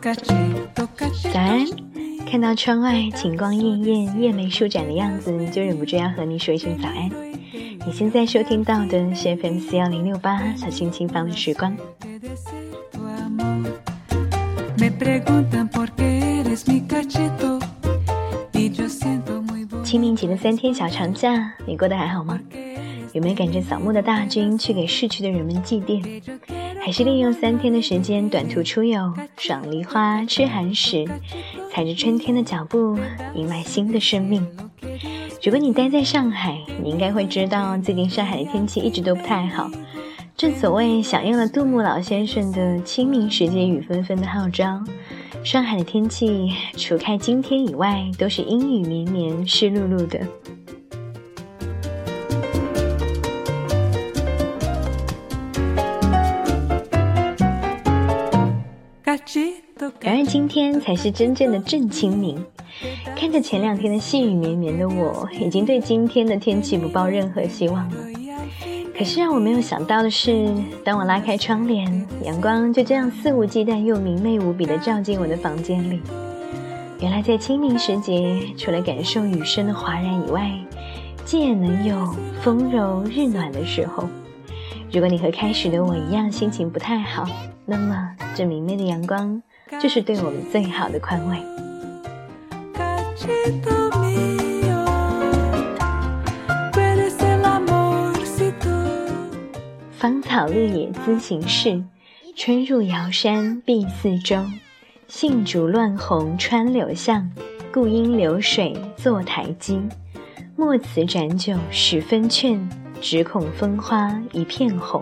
[0.00, 1.66] 早安！
[2.30, 7.10] 看到窗外晴光艳艳、叶眉舒展的样子，就忍不住要和你说一声早安。
[7.84, 11.76] 你现在收听到的是 FM 四幺零六八小清新房的时光。
[19.82, 22.38] 清明节的三天小长假，你过得还好吗？
[23.12, 26.02] 有没有赶着扫墓的大军去给逝去的人们祭奠？
[26.80, 31.04] 还是利用三天的时间短途出游，赏梨花、吃寒食，
[31.72, 32.98] 踩着春天的脚步，
[33.34, 34.46] 迎来新的生命？
[35.42, 39.70] 如果你待在上海，你应该会知道，最近上海的天气一直都不太好。
[40.36, 44.82] 正所谓响应了杜牧老先生的“清明时节雨纷纷”的号召，
[45.42, 50.20] 上海的天气除开今天以外，都是阴雨绵绵、湿漉漉的。
[60.28, 62.44] 今天才是真正的正清明。
[63.16, 67.96] 看着前两天的细雨绵绵的我，已经对今天的天气不抱任何希望了。
[68.94, 70.52] 可是让我没有想到的是，
[70.84, 76.02] 当我拉开窗帘，阳光就这样肆无忌惮又明媚无比地照进我的房间里。
[77.00, 80.50] 原来在清明时节，除了感受雨声的哗然以外，
[81.24, 84.06] 竟也能有风柔日暖的时候。
[84.92, 87.24] 如果你和开始的我一样心情不太好，
[87.64, 89.42] 那么这明媚的阳光
[89.80, 91.38] 就是对我们最好的宽慰。
[99.92, 101.82] 芳草绿野姿形式，
[102.36, 104.36] 春入瑶山碧四周。
[105.06, 107.30] 杏竹乱红穿柳巷，
[107.72, 109.80] 故因流水作台基。
[110.54, 112.68] 莫辞盏酒十分劝。
[113.00, 115.00] 只恐风花一片红，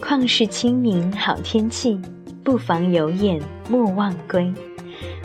[0.00, 2.00] 况是清明好天气，
[2.46, 4.54] 不妨有眼莫忘归。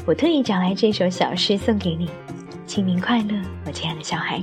[0.08, 2.10] 我特意找来这首小诗送给你，
[2.66, 4.42] 清明快乐，我亲爱的小孩。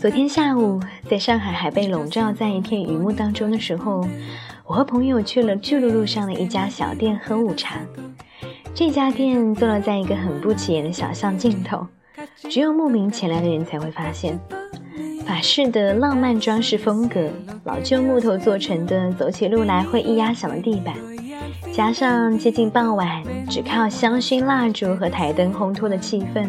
[0.00, 4.04] 昨天下午，在上海还被笼罩在一片雨幕当中的时候，
[4.66, 7.78] 我和朋友去了巨鹿路上的一家小店喝午茶。
[8.74, 11.86] 这家店坐落在一个很不起眼的小巷尽头，
[12.48, 14.38] 只有慕名前来的人才会发现。
[15.26, 17.28] 法式的浪漫装饰风格，
[17.64, 20.94] 老旧木头做成的走起路来会一压响的地板，
[21.70, 26.48] 加上接近傍晚，只靠香薰蜡烛和台灯烘托的气氛，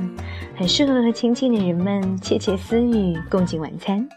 [0.56, 4.08] 很适合和亲近的人们窃窃私语，共进晚餐。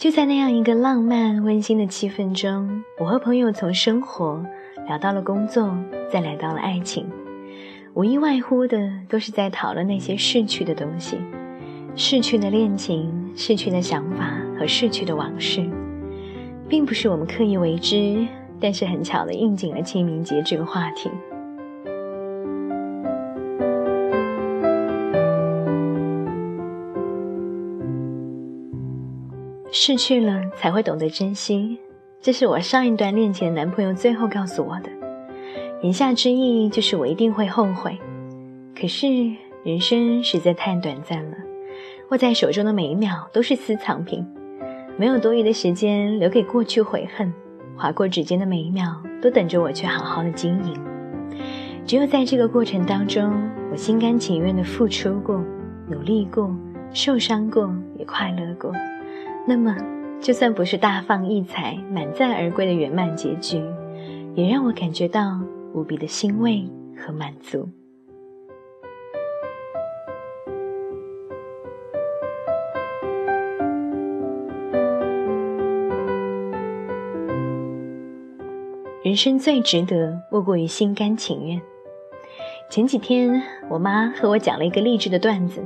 [0.00, 4.42] 就在那样一个浪漫温馨的气氛中，我和朋友从生活
[4.86, 5.76] 聊到了工作，
[6.10, 7.06] 再来到了爱情，
[7.92, 11.18] 无一外乎的都是在讨论那些逝去的东西，
[11.96, 15.68] 逝去的恋情、逝去的想法和逝去的往事，
[16.66, 18.26] 并不是我们刻意为之，
[18.58, 21.10] 但是很巧的应景了清明节这个话题。
[29.72, 31.78] 失去了才会懂得珍惜，
[32.20, 34.90] 这是我上一段恋情的男朋友最后告诉我的。
[35.82, 37.96] 言下之意就是我一定会后悔。
[38.78, 39.06] 可是
[39.62, 41.36] 人生实在太短暂了，
[42.10, 44.26] 握在手中的每一秒都是私藏品，
[44.96, 47.32] 没有多余的时间留给过去悔恨。
[47.76, 50.74] 划过指尖的每一秒都等着我去好好的经营。
[51.86, 53.32] 只有在这个过程当中，
[53.70, 55.42] 我心甘情愿的付出过，
[55.88, 56.54] 努力过，
[56.92, 58.72] 受伤过，也快乐过。
[59.50, 59.76] 那么，
[60.20, 63.60] 就算不是大放异彩、满载而归的圆满结局，
[64.36, 65.40] 也让我感觉到
[65.74, 66.64] 无比的欣慰
[66.96, 67.68] 和满足。
[79.02, 81.60] 人生最值得，莫过于心甘情愿。
[82.70, 85.60] 前几天，我妈和我讲了一个励志的段子。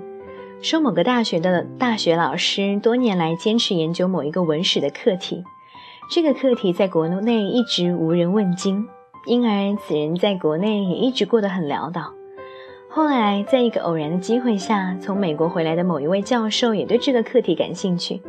[0.63, 5.45] 说某个大学的大学老师多年来坚持研究某一个文史的课题，
[6.11, 8.89] 这个课题在国内一直无人问津，
[9.27, 12.15] 因而此人在国内也一直过得很潦倒。
[12.89, 18.23] 后来在一个偶然的机会下，从美国回来的某一位教授也对这个课题感兴趣，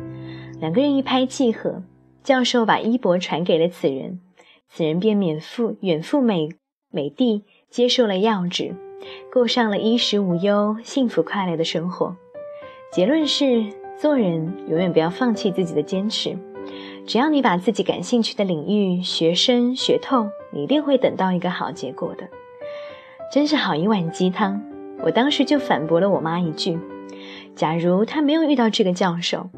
[0.60, 1.82] 两个人一拍即合，
[2.22, 4.20] 教授把衣钵传给了此人，
[4.68, 6.50] 此人便免赴远赴美
[6.90, 8.74] 美帝接受了要职，
[9.32, 12.16] 过上了衣食无忧、幸福快乐的生活。
[12.92, 13.64] 结论是，
[13.98, 16.36] 做人永远不要放弃自己的坚持。
[17.06, 22.28] 只要你把自己感兴趣的领域学深学透，你一定会等到一个好结果的。
[23.32, 24.60] 真是好一碗鸡汤！
[25.02, 26.78] 我当时就反驳了我妈一句
[27.54, 29.48] ：“假如她没有遇到这个教授，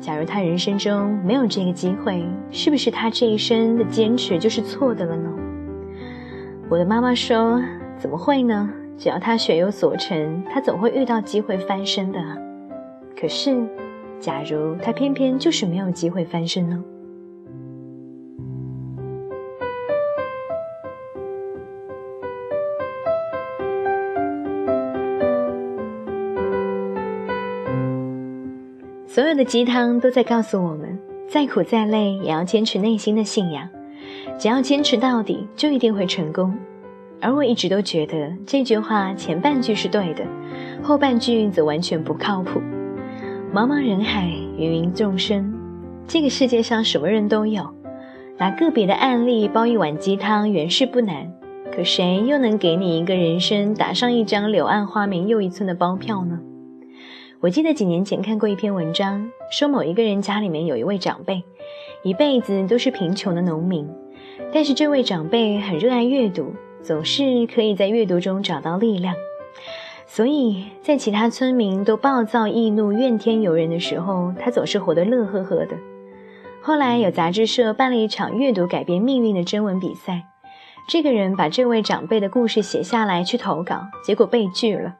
[0.00, 5.30] 假如她人生中没有这个机会，是不是她这一生的坚持就是错的了呢？”
[6.68, 7.62] 我的妈妈说
[7.96, 8.70] ：“怎么会呢？
[8.98, 12.18] 只要他学有所成，他总会遇到机会翻身的。
[13.18, 13.64] 可是，
[14.18, 16.84] 假如他偏偏就是没有机会翻身呢？”
[29.06, 30.98] 所有的鸡汤都在告诉我们，
[31.28, 33.68] 再苦再累也要坚持内心的信仰，
[34.38, 36.52] 只要坚持到底，就一定会成功。
[37.20, 40.24] 而我一直都觉得这句话前半句是对的，
[40.82, 42.60] 后半句则完全不靠谱。
[43.52, 45.52] 茫茫人海，芸芸众生，
[46.06, 47.68] 这个世界上什么人都有，
[48.36, 51.32] 拿个别的案例煲一碗鸡汤原是不难，
[51.74, 56.38] 可谁又能给你一个人生打上一张柳暗花明又一村的包票呢？
[57.40, 61.42] 我记得几年前看过一篇文章，说某一个人家里面有一位长辈，
[62.02, 63.88] 一辈子都是贫穷的农民，
[64.52, 69.14] 但是这位长辈很热爱阅读，总是可以在阅读中找到力量。
[70.06, 75.76] 所以在其他村民都暴躁易怒、怨天尤人的时候，他总是活得乐呵呵的。
[76.62, 80.24] 后来有杂志社办了一场阅读改变命运的征文比赛，
[80.88, 84.96] 这个人把这位长辈的故事写下来去投稿，结果被拒了。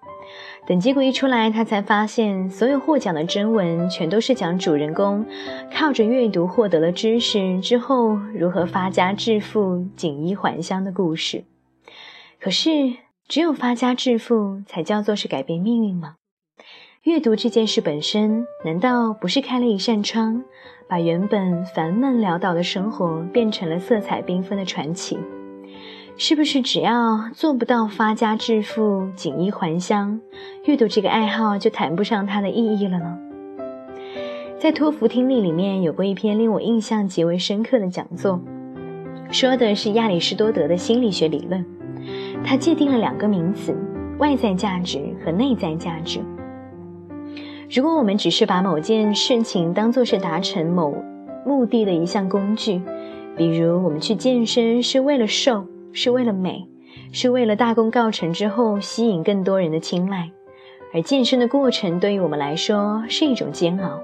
[0.67, 5.25] 等结果一出来，他才发现，所有获奖的征文全都是讲主人公
[5.75, 11.45] 靠着阅读获得了知识之后如何发家致富、锦衣还乡的故事。
[12.49, 12.95] 可是，
[13.29, 16.15] 只有发家致富才叫做是改变命运吗？
[17.03, 20.43] 阅读这件事本身，难道不是开了一扇窗，
[20.89, 25.19] 把原本烦闷潦倒的生活变成了色彩缤纷的传奇？
[26.17, 30.19] 是不是只要做不到发家致富、锦衣还乡，
[30.65, 33.19] 阅读这个爱好就谈不上它的意义了呢？
[34.59, 38.41] 在托福听力里面有过一篇令我印象极为深刻的讲座，
[39.31, 41.63] 说的是亚里士多德的心理学理论。
[42.45, 43.77] 他界定了两个名词：
[44.19, 46.21] 外在价值和内在价值。
[47.71, 50.95] 如果我们只是把某件事情当作是达成某
[51.45, 52.81] 目的的一项工具，
[53.37, 55.67] 比如我们去健身是为了瘦。
[55.91, 56.69] 是为了美，
[57.13, 60.31] 是为了大功告成之后吸引更多人的青睐，
[60.93, 63.99] 而健身的过程对于我们来说是一种煎熬。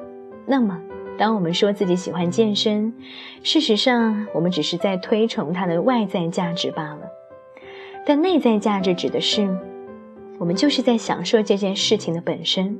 [0.46, 0.80] 那么，
[1.18, 2.92] 当我们说自己喜欢健身，
[3.42, 7.02] 事实上我们只是在推崇它的外在价值罢了。
[8.06, 9.48] 但内在价值指的是，
[10.38, 12.78] 我们就是在享受这件事情的本身，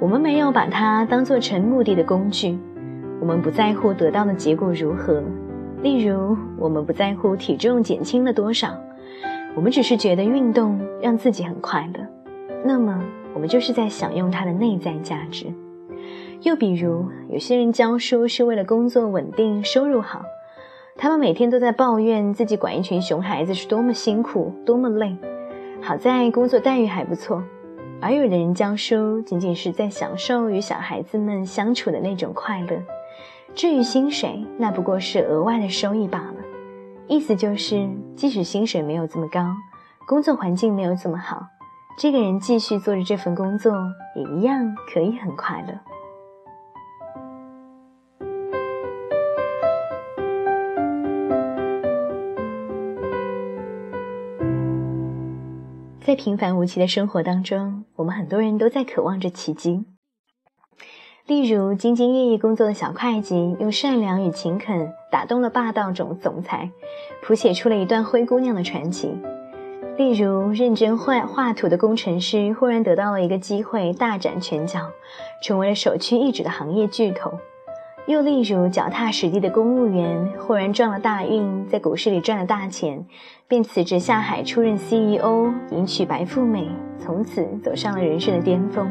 [0.00, 2.58] 我们没有把它当做成目的的工具，
[3.20, 5.22] 我们不在乎得到的结果如何。
[5.82, 8.74] 例如，我们不在乎体重减轻了多少，
[9.54, 12.04] 我们只是觉得运动让自己很快乐，
[12.64, 13.00] 那么
[13.34, 15.46] 我们就是在享用它的内在价值。
[16.42, 20.22] 又比如，有些人教书是为了工作稳定、收入好，
[20.96, 25.16] 他们每天都在抱怨自己管一群熊孩子是多么辛苦、多么累，
[25.82, 27.42] 好在工作待遇还不错；
[28.00, 32.80] 而有的人教书仅仅是在享受与小孩子们相处的那种快乐。
[33.54, 36.36] 至于薪水，那不过是额外的收益罢了。
[37.08, 39.44] 意思就是，即使薪水没有这么高，
[40.06, 41.44] 工作环境没有这么好，
[41.98, 43.74] 这个人继续做着这份工作，
[44.14, 45.93] 也一样可以很快乐。
[56.04, 59.86] 在平凡无奇的生活当中，我们很多人都在渴望着奇迹。
[61.26, 66.70] 例如，兢兢业业工作的小会计，用善良与勤恳打动了霸道总总裁，
[67.22, 69.16] 谱写出了一段灰姑娘的传奇。
[69.96, 74.90] 例如，认真画画图的工程师，忽然得到了一个机会，大展拳脚，
[75.42, 77.32] 成为了首屈一指的行业巨头。
[78.06, 83.02] 又例如，脚踏实地的公务员，忽然撞了大运，在股市里赚了大钱，
[83.48, 86.68] 便辞职下海出任 CEO，迎娶白富美，
[86.98, 88.86] 从此走上了人生的巅峰。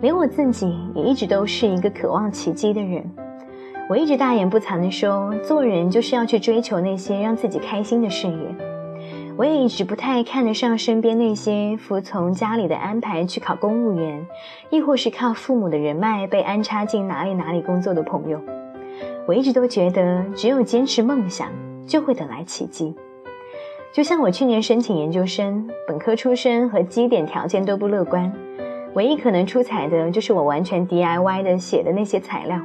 [0.00, 3.08] 连我自己也一直都是一个渴望奇迹的人，
[3.88, 8.34] 我一直大言不惭地说，做人就是要去追求那些让自己开心的事业。
[9.38, 14.26] 我也一直不太看得上身边那些服从家里的安排去考公务员，
[14.68, 18.40] 亦或是靠父母的人脉被安插进哪里哪里工作的朋友。
[19.28, 21.52] 我一直都觉得，只有坚持梦想，
[21.86, 22.96] 就会等来奇迹。
[23.92, 28.32] 就像我去年申请研究生，本科出身和基点条件都不乐观。
[28.94, 32.60] 唯一可能出彩的就是我完全 DIY 的写的那些材料，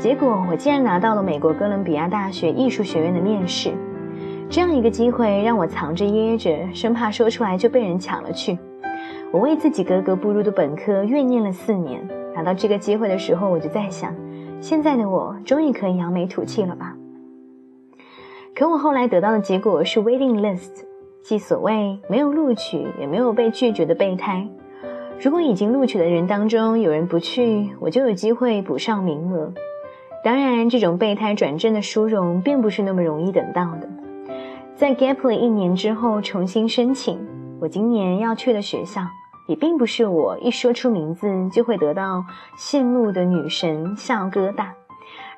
[0.00, 3.70] 结果我竟然拿到了美国哥伦比亚大学艺术学院的面试。
[4.50, 8.58] 这样一个机会让我藏着掖着，生怕说出来就被人抢了去。
[9.32, 14.14] 我为自己格格不入的本科怨念了四年，拿到这个机会的时候，我就在想，
[14.60, 16.94] 现在的我终于可以扬眉吐气了吧？
[18.54, 20.84] 可我后来得到的结果是 waiting list，
[21.22, 24.46] 即所谓没有录取也没有被拒绝的备胎。
[25.18, 29.50] 如果已经录取的人当中有人不去，我就有机会补上名额。
[30.22, 33.88] 当然，这种备胎转正的殊荣并不是那么容易等到的。
[34.82, 37.16] 在 gap 了一年之后重新申请，
[37.60, 39.00] 我今年要去的学校
[39.46, 42.24] 也并不是我一说出名字就会得到
[42.58, 44.70] 羡慕的女神笑疙瘩，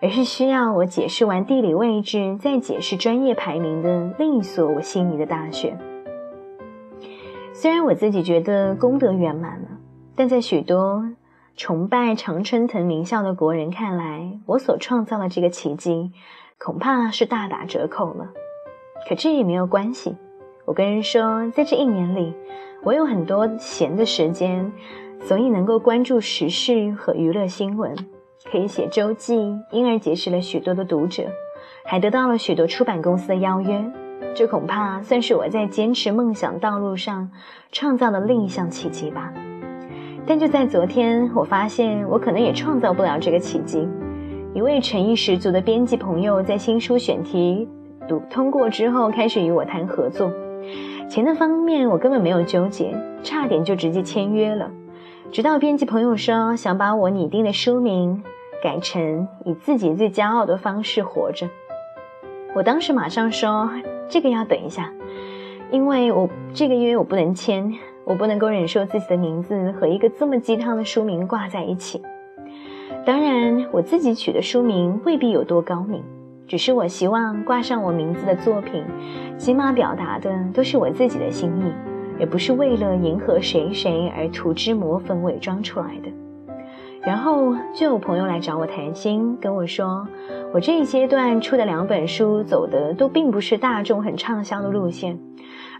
[0.00, 5.76] 而是需要我解释完地理位置再解释专业排名的另一所我心仪的大学。
[7.52, 9.68] 虽然我自己觉得功德圆满了，
[10.16, 11.04] 但在许多
[11.54, 16.12] 崇拜常春藤名校的国人看来，我所创造的这个奇迹
[16.56, 18.28] 恐怕是大打折扣了。
[19.08, 20.16] 可这也没有关系，
[20.64, 22.32] 我跟人说，在这一年里，
[22.82, 24.72] 我有很多闲的时间，
[25.20, 27.94] 所以能够关注时事和娱乐新闻，
[28.50, 29.34] 可以写周记，
[29.70, 31.24] 因而结识了许多的读者，
[31.84, 33.84] 还得到了许多出版公司的邀约。
[34.34, 37.30] 这恐怕算是我在坚持梦想道路上
[37.70, 39.32] 创造的另一项奇迹吧。
[40.26, 43.86] 但就在昨天，我发现我可能也创造不了这个奇迹。
[44.54, 47.68] 一位诚意十足的编辑朋友在新书选题
[48.08, 50.30] 读通过之后，开始与我谈合作。
[51.08, 54.70] 钱的方面我根本没有纠结，差点就直接签约了。
[55.30, 58.22] 直到编辑朋友说想把我拟定的书名
[58.62, 61.48] 改成以自己最骄傲的方式活着，
[62.54, 63.70] 我当时马上说。
[64.06, 64.92] 这个要等一下，
[65.70, 67.72] 因为我这个约我不能签，
[68.04, 72.02] 我不能够忍受自己的名字和一个这么鸡汤的书名挂在一起。
[73.06, 76.04] 当然，我自己取的书名未必有多高明，
[76.46, 78.84] 只是我希望挂上我名字的作品，
[79.38, 81.72] 起码表达的都是我自己的心意，
[82.20, 86.10] 也不是为了迎合谁谁而涂脂抹粉伪装出来的。
[87.02, 90.06] 然后就有朋友来找我谈心，跟我说，
[90.52, 95.18] 我这一阶段出的两本书走的都并不是大众很畅销的路线，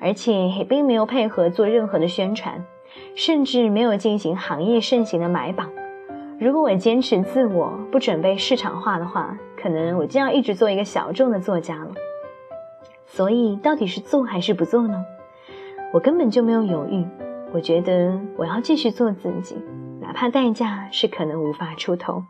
[0.01, 2.63] 而且也并没有配合做任何的宣传，
[3.15, 5.71] 甚至没有进行行业盛行的买榜。
[6.39, 11.93] 如果我坚持自我，不准备市场化的话，可能我就要一直做一个小众的作家了。
[13.07, 15.03] 所以到底是做还是不做呢？
[15.91, 17.03] 我根本就没有犹豫，
[17.51, 19.57] 我觉得我要继续做自己。
[20.03, 22.23] 哪怕代价是可能无法出头。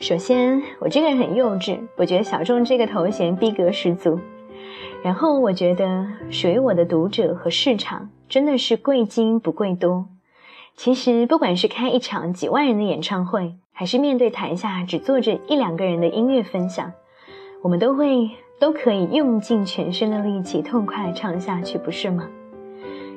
[0.00, 4.18] 首先，我这个人很幼稚，我觉得小众这个头衔逼格十足。
[5.02, 10.06] 然后，我觉得属于我的读者和市场真的是贵精不贵多。
[10.74, 16.90] 其实，不管是开一场几万人的演唱会，还是面对台下只坐着一两个人的音乐分享，
[17.62, 18.32] 我们都会。
[18.58, 22.28] 都可以用尽全身的力气痛快唱下去，不是吗？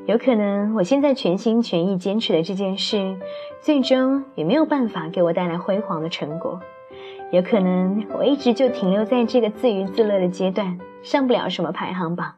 [0.05, 3.17] 有可能我现在全心全意坚持的这件事，
[3.61, 6.59] 最终也没有办法给我带来辉煌的成果。
[7.31, 12.33] 有可能我一直就停留在这个自娱自乐的阶段，上不了什么排行榜，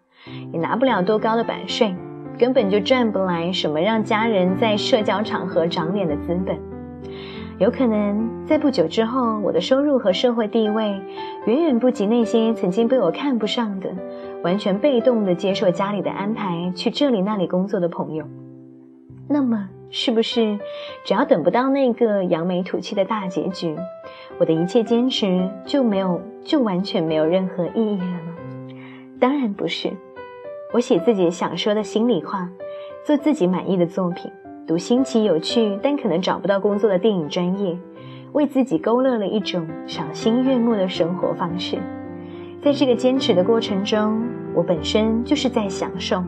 [0.53, 1.95] 也拿不了多高的版税，
[2.39, 6.57] 根本就赚不来什么让家人在社交场合长脸的资本。
[7.57, 11.01] 有可能在不久之后，我的收入和社会地位
[11.45, 13.89] 远远不及那些曾经被我看不上的、
[14.41, 18.23] 完全被动的接受家里的安排去这里那里工作的朋友。
[19.27, 20.57] 那么，是不是
[21.03, 23.75] 只要等不到那个扬眉吐气的大结局，
[24.39, 28.75] 我的一切坚持就没有、就完全没有任何意义了呢？
[29.19, 29.91] 当然不是。
[30.71, 32.47] 我写自己想说的心里话，
[33.03, 34.31] 做自己满意的作品。
[34.67, 37.75] 读新奇有趣但可能找不到工作的电影专业，
[38.33, 41.79] 为自己勾勒了一种赏心悦目的生活方式。
[42.61, 44.21] 在这个坚持的过程中，
[44.53, 46.23] 我本身就是在享受。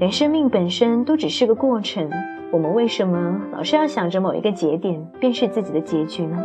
[0.00, 2.10] 连生命本身都只是个过程，
[2.50, 6.44] 我们为什么老是要想着某一个节点便是自己的结局呢？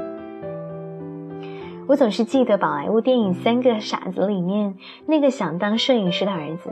[1.88, 4.76] 我总是记得宝莱坞电影《三个傻子》里面
[5.08, 6.70] 那个想当摄影师的儿子。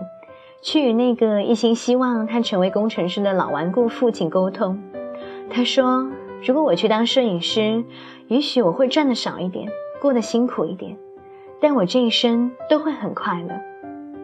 [0.63, 4.81] 去与那个一心希望他成为工程师的老顽固父亲沟通。
[5.49, 6.09] 他说
[6.41, 7.83] ：“如果我去当摄影师，
[8.27, 9.69] 也许我会赚的少一点，
[10.01, 10.97] 过得辛苦一点，
[11.59, 13.49] 但我这一生都会很快乐。”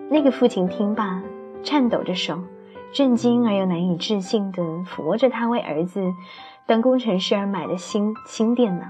[0.10, 1.22] 那个父亲听罢，
[1.62, 2.40] 颤抖着手，
[2.94, 6.02] 震惊而又难以置信地抚摸着他为儿子
[6.66, 8.86] 当工程师而买的新新电脑。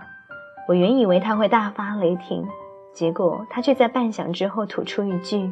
[0.67, 2.47] 我原以为他会大发雷霆，
[2.93, 5.51] 结果他却在半晌之后吐出一句：“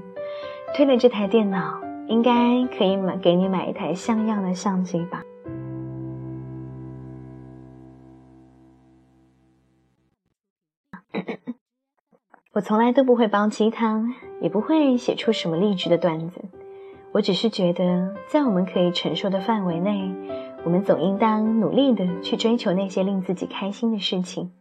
[0.77, 5.23] 推了这台电脑。”应该可以买给你买一台像样的相机吧。
[12.53, 16.41] 我从来都不会煲鸡汤，也不会写出什么励志的段子。
[17.11, 20.11] 我只是觉得，在我们可以承受的范围内，
[20.63, 24.51] 我们总应当努力的去追求那些令自己开心的事情，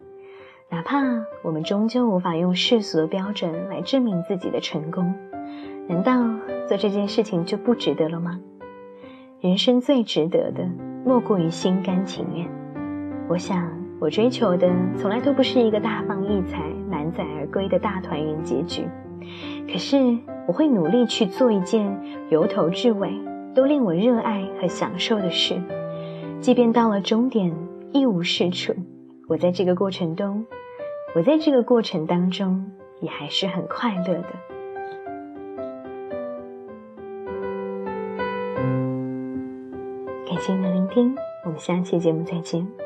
[0.70, 1.02] 哪怕
[1.42, 5.14] 我们终究无法用世俗的标准来证明自己的成功。
[5.88, 6.12] 难道
[6.66, 8.40] 做这件事情就不值得了吗？
[9.40, 10.68] 人生最值得的，
[11.04, 12.48] 莫过于心甘情愿。
[13.28, 13.70] 我想，
[14.00, 18.82] 我追求的从来都不是一个大放异彩、满载而归的大团圆结局。
[19.70, 19.96] 可是，
[20.48, 21.96] 我会努力去做一件
[22.30, 23.12] 由头至尾
[23.54, 25.60] 都令我热爱和享受的事，
[26.40, 27.54] 即便到了终点
[27.92, 28.74] 一无是处，
[29.28, 30.44] 我在这个过程中，
[31.14, 34.55] 我在这个过程当中也还是很快乐的。
[40.36, 42.85] 感谢您的聆听，我们下期节目再见。